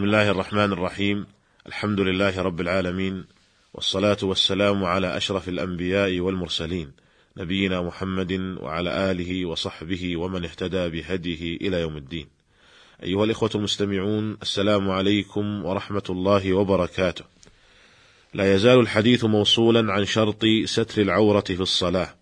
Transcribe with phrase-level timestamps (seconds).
[0.00, 1.26] بسم الله الرحمن الرحيم.
[1.66, 3.24] الحمد لله رب العالمين
[3.74, 6.92] والصلاة والسلام على أشرف الأنبياء والمرسلين
[7.36, 12.26] نبينا محمد وعلى آله وصحبه ومن اهتدى بهديه إلى يوم الدين.
[13.02, 17.24] أيها الإخوة المستمعون السلام عليكم ورحمة الله وبركاته.
[18.34, 22.14] لا يزال الحديث موصولا عن شرط ستر العورة في الصلاة.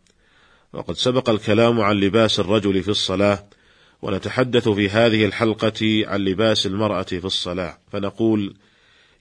[0.73, 3.45] وقد سبق الكلام عن لباس الرجل في الصلاة
[4.03, 7.79] ونتحدث في هذه الحلقة عن لباس المرأة في الصلاة.
[7.93, 8.55] فنقول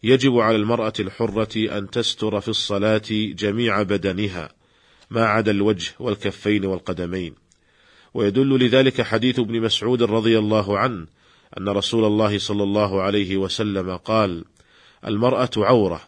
[0.03, 4.49] يجب على المرأة الحرة أن تستر في الصلاة جميع بدنها
[5.09, 7.35] ما عدا الوجه والكفين والقدمين.
[8.13, 11.07] ويدل لذلك حديث ابن مسعود رضي الله عنه
[11.57, 14.46] أن رسول الله صلى الله عليه وسلم قال
[15.07, 16.01] المرأة عورة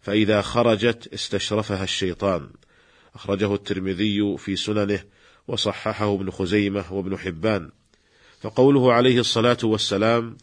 [0.00, 2.50] فإذا خرجت استشرفها الشيطان.
[3.14, 5.00] أخرجه الترمذي في سننه
[5.48, 7.70] وصححه ابن خزيمة وابن حبان.
[8.40, 10.36] فقوله عليه الصلاة والسلام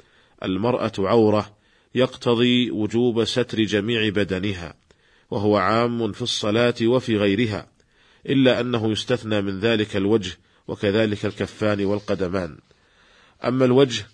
[0.44, 1.58] المرأة عورة
[1.96, 4.74] يقتضي وجوب ستر جميع بدنها
[5.32, 7.68] وهو عام في الصلاة وفي غيرها
[8.26, 12.58] إلا أنه يستثنى من ذلك الوجه وكذلك الكفان والقدمان.
[13.46, 14.08] أما الوجه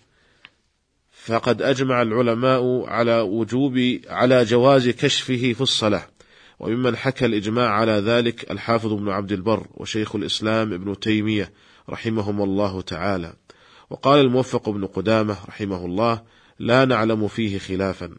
[1.12, 6.08] فقد أجمع العلماء على وجوب على جواز كشفه في الصلاة
[6.59, 11.52] وممن حكى الإجماع على ذلك الحافظ ابن عبد البر وشيخ الإسلام ابن تيمية
[11.90, 13.34] رحمهم الله تعالى.
[13.90, 16.22] وقال الموفق ابن قدامة رحمه الله
[16.59, 18.16] لا نعلم فيه خلافا.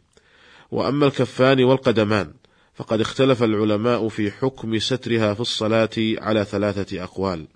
[0.70, 2.32] وأما الكفان والقدمان
[2.74, 7.46] فقد اختلف العلماء في حكم سترها في الصلاة على ثلاثة أقوال.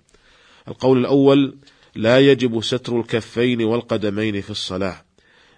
[0.67, 1.57] القول الأول
[1.95, 5.05] لا يجب ستر الكفين والقدمين في الصلاة.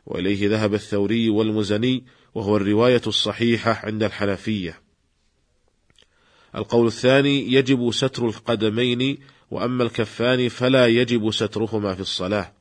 [0.05, 2.03] وإليه ذهب الثوري والمزني
[2.35, 4.81] وهو الرواية الصحيحة عند الحنفية.
[6.55, 9.17] القول الثاني يجب ستر القدمين
[9.51, 12.53] وأما الكفان فلا يجب سترهما في الصلاة.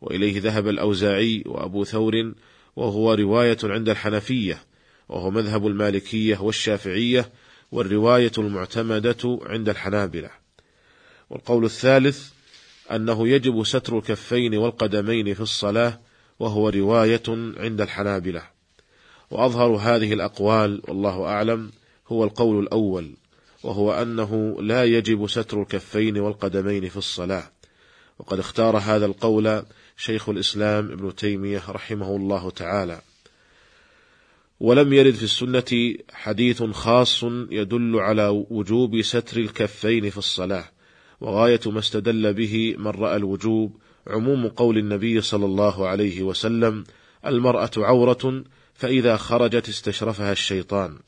[0.00, 2.32] وإليه ذهب الأوزاعي وأبو ثور
[2.76, 4.62] وهو رواية عند الحنفية
[5.08, 7.32] وهو مذهب المالكية والشافعية
[7.72, 10.30] والرواية المعتمدة عند الحنابلة.
[11.30, 12.30] والقول الثالث
[12.92, 16.00] أنه يجب ستر الكفين والقدمين في الصلاة
[16.38, 17.22] وهو رواية
[17.56, 18.42] عند الحنابلة.
[19.30, 21.70] وأظهر هذه الأقوال والله أعلم
[22.08, 23.14] هو القول الأول.
[23.66, 27.50] وهو أنه لا يجب ستر الكفين والقدمين في الصلاة.
[28.18, 29.62] وقد اختار هذا القول
[29.96, 33.00] شيخ الإسلام ابن تيمية رحمه الله تعالى.
[34.60, 40.64] ولم يرد في السنة حديث خاص يدل على وجوب ستر الكفين في الصلاة.
[41.20, 46.84] وغاية ما استدل به من رأى الوجوب عموم قول النبي صلى الله عليه وسلم
[47.26, 48.44] المرأة عورة
[48.74, 50.98] فإذا خرجت استشرفها الشيطان.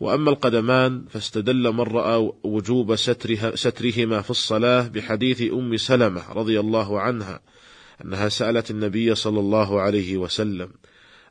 [0.00, 7.00] وأما القدمان فاستدل من رأى وجوب سترها سترهما في الصلاة بحديث أم سلمة رضي الله
[7.00, 7.40] عنها
[8.04, 10.68] أنها سألت النبي صلى الله عليه وسلم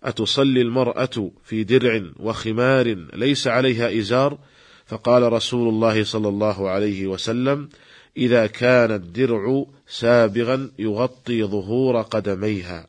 [0.04, 4.38] أتصلي المرأة في درع وخمار ليس عليها إزار؟
[4.86, 7.70] فقال رسول الله صلى الله عليه وسلم
[8.18, 12.88] إذا كان الدرع سابغا يغطي ظهور قدميها.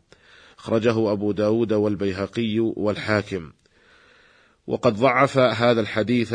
[0.59, 3.53] أخرجه أبو داود والبيهقي والحاكم.
[4.69, 6.35] وقد ضعف هذا الحديث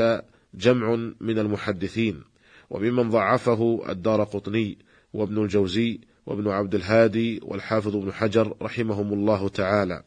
[0.53, 2.21] جمع من المحدثين
[2.69, 4.77] وممن ضعفه الدار قطني
[5.13, 10.03] وابن الجوزي وابن عبد الهادي والحافظ ابن حجر رحمهم الله تعالى.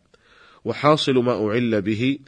[0.64, 2.18] وحاصل ما أعل به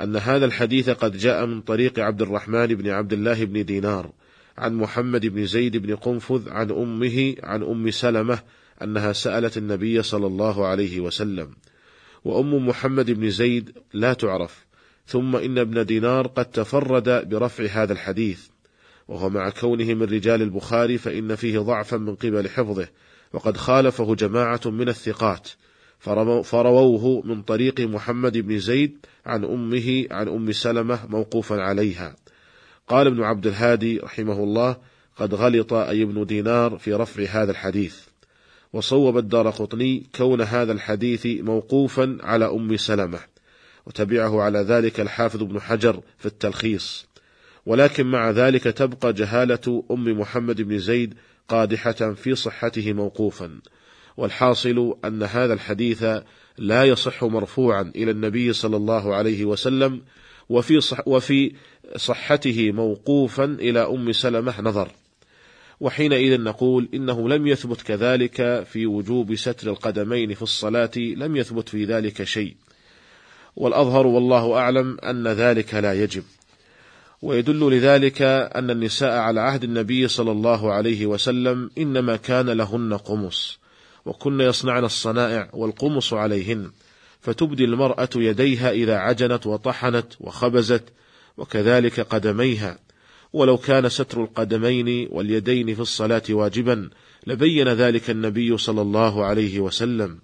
[0.00, 4.12] أن هذا الحديث قد جاء من طريق عبد الرحمن بن عبد الله بن دينار
[4.58, 8.38] عن محمد بن زيد بن قنفذ عن أمه عن أم سلمة
[8.82, 11.50] أنها سألت النبي صلى الله عليه وسلم.
[12.24, 14.64] وأم محمد بن زيد لا تعرف
[15.06, 18.46] ثم إن ابن دينار قد تفرد برفع هذا الحديث.
[19.08, 22.88] وهو مع كونه من رجال البخاري فإن فيه ضعفا من قبل حفظه
[23.32, 25.48] وقد خالفه جماعة من الثقات.
[26.44, 32.16] فرووه من طريق محمد بن زيد عن أمه عن أم سلمة موقوفا عليها.
[32.88, 34.76] قال ابن عبد الهادي رحمه الله
[35.16, 37.96] قد غلط أي ابن دينار في رفع هذا الحديث
[38.72, 43.33] وصوب الدار قطني كون هذا الحديث موقوفا على أم سلمة.
[43.86, 47.06] وتبعه على ذلك الحافظ ابن حجر في التلخيص.
[47.66, 51.14] ولكن مع ذلك تبقى جهالة أم محمد بن زيد
[51.48, 53.60] قادحة في صحته موقوفا.
[54.16, 56.04] والحاصل أن هذا الحديث
[56.58, 60.02] لا يصح مرفوعا إلى النبي صلى الله عليه وسلم
[60.48, 61.52] وفي, صح وفي
[61.96, 64.88] صحته موقوفا إلى أم سلمة نظر.
[65.80, 71.84] وحينئذ نقول إنه لم يثبت كذلك في وجوب ستر القدمين في الصلاة لم يثبت في
[71.84, 72.56] ذلك شيء.
[73.56, 76.22] والأظهر والله أعلم أن ذلك لا يجب.
[77.22, 83.58] ويدل لذلك أن النساء على عهد النبي صلى الله عليه وسلم إنما كان لهن قمص
[84.04, 86.70] وكن يصنعن الصنائع والقمص عليهن
[87.20, 90.84] فتبدي المرأة يديها إذا عجنت وطحنت وخبزت
[91.36, 92.78] وكذلك قدميها.
[93.32, 96.90] ولو كان ستر القدمين واليدين في الصلاة واجبا
[97.26, 100.18] لبين ذلك النبي صلى الله عليه وسلم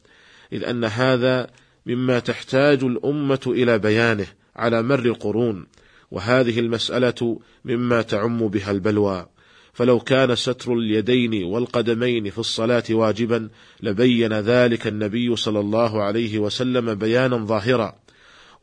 [0.52, 1.50] إذ أن هذا
[1.90, 4.26] مما تحتاج الأمة إلى بيانه
[4.56, 5.66] على مر القرون
[6.10, 9.26] وهذه المسألة مما تعم بها البلوى.
[9.72, 13.48] فلو كان ستر اليدين والقدمين في الصلاة واجبا
[13.82, 17.94] لبين ذلك النبي صلى الله عليه وسلم بيانا ظاهرا.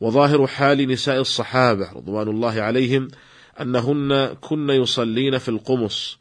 [0.00, 3.08] وظاهر حال نساء الصحابة رضوان الله عليهم
[3.60, 6.18] أنهن كن يصلين في القمص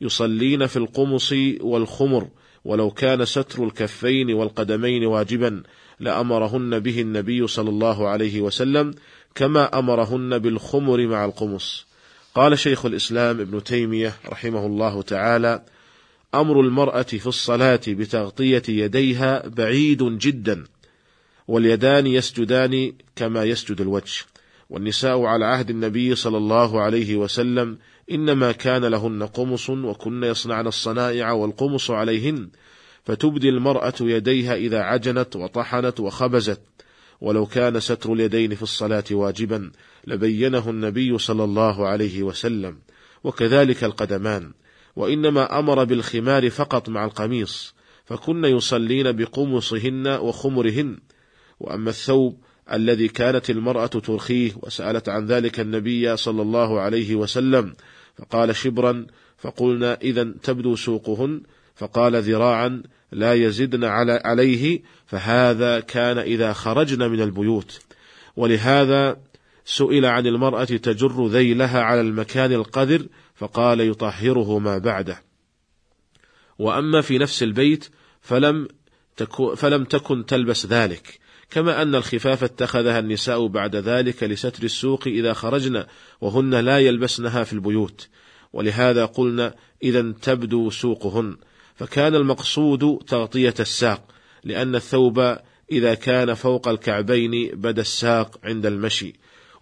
[0.00, 2.28] يصلين في القمص والخمر
[2.64, 5.62] ولو كان ستر الكفين والقدمين واجبا
[6.00, 8.94] لأمرهن به النبي صلى الله عليه وسلم
[9.34, 11.86] كما أمرهن بالخمر مع القمص.
[12.34, 15.62] قال شيخ الإسلام ابن تيمية رحمه الله تعالى
[16.34, 20.64] أمر المرأة في الصلاة بتغطية يديها بعيد جدا
[21.48, 24.24] واليدان يسجدان كما يسجد الوجه.
[24.70, 27.78] والنساء على عهد النبي صلى الله عليه وسلم
[28.10, 32.48] إنما كان لهن قمص وكن يصنعن الصنائع والقمص عليهن
[33.06, 36.60] فتبدي المرأة يديها إذا عجنت وطحنت وخبزت.
[37.20, 39.70] ولو كان ستر اليدين في الصلاة واجبا
[40.06, 42.78] لبينه النبي صلى الله عليه وسلم.
[43.24, 44.52] وكذلك القدمان.
[44.96, 47.74] وإنما أمر بالخمار فقط مع القميص
[48.04, 50.98] فكن يصلين بقمصهن وخمرهن.
[51.60, 52.38] وأما الثوب
[52.72, 57.74] الذي كانت المرأة ترخيه وسألت عن ذلك النبي صلى الله عليه وسلم
[58.18, 59.06] فقال شبرا
[59.38, 61.42] فقلنا إذا تبدو سوقهن.
[61.76, 62.82] فقال ذراعا
[63.12, 67.80] لا يزدن على عليه فهذا كان إذا خرجن من البيوت.
[68.36, 69.16] ولهذا
[69.64, 75.22] سئل عن المرأة تجر ذيلها على المكان القذر فقال يطهره ما بعده.
[76.58, 77.88] وأما في نفس البيت
[78.20, 78.68] فلم
[79.16, 81.18] تكن, فلم تكن تلبس ذلك.
[81.50, 85.84] كما أن الخفاف اتخذها النساء بعد ذلك لستر السوق إذا خرجن
[86.20, 88.08] وهن لا يلبسنها في البيوت.
[88.52, 91.36] ولهذا قلنا إذا تبدو سوقهن.
[91.76, 94.02] فكان المقصود تغطية الساق
[94.44, 95.36] لأن الثوب
[95.72, 99.12] إذا كان فوق الكعبين بدا الساق عند المشي.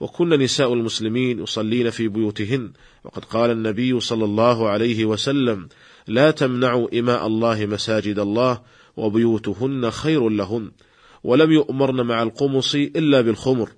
[0.00, 2.72] وكن نساء المسلمين يصلين في بيوتهن.
[3.04, 5.68] وقد قال النبي صلى الله عليه وسلم
[6.06, 8.60] لا تمنعوا إماء الله مساجد الله
[8.96, 10.70] وبيوتهن خير لهن.
[11.24, 13.70] ولم يؤمرن مع القمص إلا بالخمر.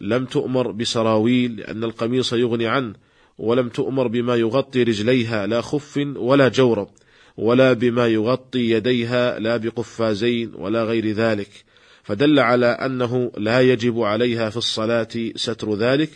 [0.00, 2.94] لم تؤمر بسراويل لأن القميص يغني عنه.
[3.38, 6.88] ولم تؤمر بما يغطي رجليها لا خف ولا جورب
[7.36, 11.64] ولا بما يغطي يديها لا بقفازين ولا غير ذلك.
[12.02, 16.10] فدل على أنه لا يجب عليها في الصلاة ستر ذلك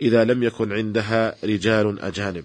[0.00, 2.44] إذا لم يكن عندها رجال أجانب.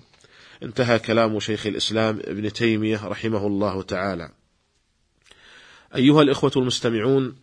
[0.63, 4.29] انتهى كلام شيخ الإسلام ابن تيمية رحمه الله تعالى.
[5.95, 7.35] أيها الإخوة المستمعون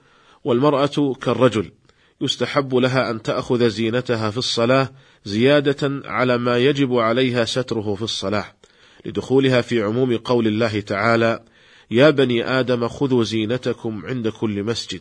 [0.45, 1.73] والمرأة كالرجل
[2.21, 4.93] يستحب لها أن تأخذ زينتها في الصلاة
[5.25, 8.56] زيادة على ما يجب عليها ستره في الصلاة.
[9.05, 11.45] لدخولها في عموم قول الله تعالى
[11.91, 15.01] يا بني آدم خذوا زينتكم عند كل مسجد.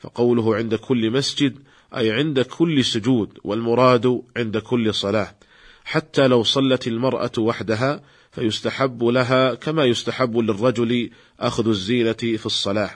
[0.00, 1.58] فقوله عند كل مسجد
[1.96, 5.34] أي عند كل سجود والمراد عند كل صلاة.
[5.84, 8.02] حتى لو صلت المرأة وحدها
[8.32, 12.90] فيستحب لها كما يستحب للرجل أخذ الزينة في الصلاة.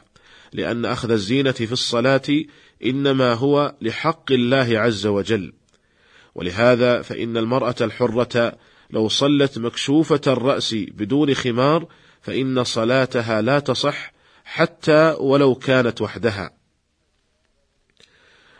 [0.53, 2.44] لأن أخذ الزينة في الصلاة
[2.85, 5.52] إنما هو لحق الله عز وجل.
[6.35, 8.59] ولهذا فإن المرأة الحرة
[8.90, 11.87] لو صلت مكشوفة الرأس بدون خمار
[12.21, 14.12] فإن صلاتها لا تصح
[14.45, 16.50] حتى ولو كانت وحدها.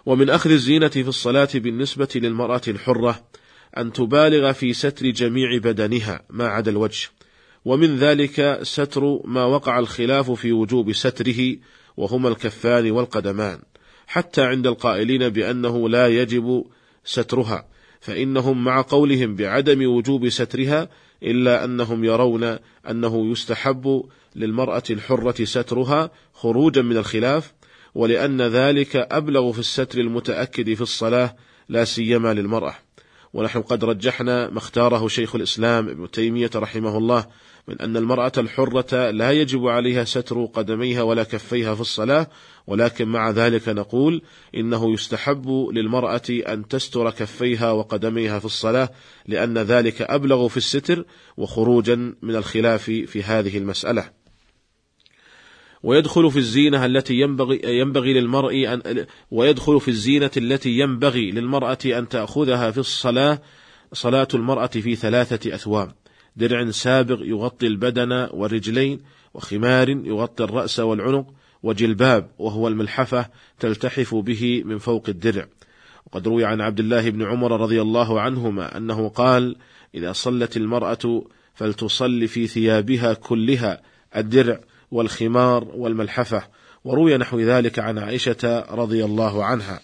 [0.06, 3.28] ومن أخذ الزينة في الصلاة بالنسبة للمرأة الحرة
[3.78, 7.09] أن تبالغ في ستر جميع بدنها ما عدا الوجه،
[7.64, 11.56] ومن ذلك ستر ما وقع الخلاف في وجوب ستره
[11.97, 13.62] وهما الكفان والقدمان،
[14.06, 16.64] حتى عند القائلين بأنه لا يجب
[17.04, 17.68] سترها،
[18.00, 20.88] فإنهم مع قولهم بعدم وجوب سترها
[21.22, 22.58] إلا أنهم يرون
[22.90, 24.04] أنه يستحب
[24.36, 27.54] للمرأة الحرة سترها خروجا من الخلاف
[27.94, 31.36] ولأن ذلك أبلغ في الستر المتأكد في الصلاة
[31.68, 32.86] لا سيما للمرأة.
[33.37, 37.26] ونحن قد رجحنا ما اختاره شيخ الإسلام ابن تيمية رحمه الله
[37.69, 42.26] من أن المرأة الحرة لا يجب عليها ستر قدميها ولا كفيها في الصلاة
[42.66, 44.23] ولكن مع ذلك نقول
[44.55, 48.90] إنه يستحب للمرأة أن تستر كفيها وقدميها في الصلاة
[49.26, 51.05] لأن ذلك أبلغ في الستر
[51.37, 54.11] وخروجا من الخلاف في هذه المسألة.
[55.87, 62.09] ويدخل في الزينة التي ينبغي ينبغي للمرء أن ويدخل في الزينة التي ينبغي للمرأة أن
[62.09, 63.38] تأخذها في الصلاة
[63.93, 65.93] صلاة المرأة في ثلاثة أثواب
[66.37, 69.00] درع سابغ يغطي البدن والرجلين
[69.35, 71.26] وخمار يغطي الرأس والعنق
[71.62, 73.26] وجلباب وهو الملحفة
[73.61, 75.47] تلتحف به من فوق الدرع.
[76.07, 79.57] وقد روي عن عبد الله بن عمر رضي الله عنهما أنه قال
[79.95, 81.25] إذا صلت المرأة
[81.55, 83.83] فلتصل في ثيابها كلها
[84.16, 86.43] الدرع والخمار والملحفة
[86.85, 89.81] وروي نحو ذلك عن عائشة رضي الله عنها.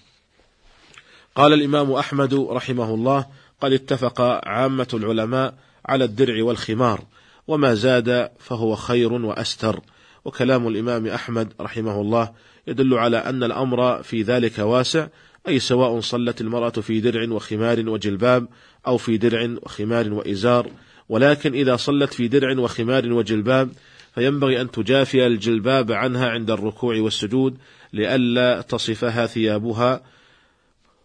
[1.34, 3.26] قال الإمام أحمد رحمه الله
[3.60, 5.54] قد اتفق عامة العلماء
[5.86, 7.00] على الدرع والخمار
[7.48, 9.80] وما زاد فهو خير وأستر.
[10.24, 12.32] وكلام الإمام أحمد رحمه الله
[12.66, 15.06] يدل على أن الأمر في ذلك واسع
[15.48, 18.48] أي سواء صلت المرأة في درع وخمار وجلباب
[18.86, 20.70] أو في درع وخمار وإزار.
[21.08, 23.70] ولكن إذا صلت في درع وخمار وجلباب
[24.14, 27.58] فينبغي أن تجافي الجلباب عنها عند الركوع والسجود
[27.92, 30.02] لئلا تصفها ثيابها.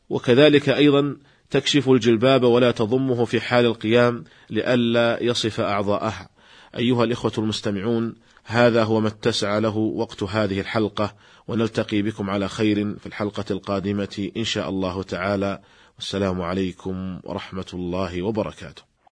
[0.09, 1.17] وكذلك أيضا
[1.49, 6.29] تكشف الجلباب ولا تضمه في حال القيام لئلا يصف أعضاءها.
[6.77, 11.15] أيها الإخوة المستمعون هذا هو ما اتسع له وقت هذه الحلقة
[11.47, 15.59] ونلتقي بكم على خير في الحلقة القادمة إن شاء الله تعالى.
[15.95, 18.96] والسلام عليكم ورحمة الله وبركاته.